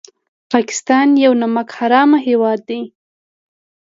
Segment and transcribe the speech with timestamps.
[0.51, 2.81] پاکستان یو نمک حرام هېواد دی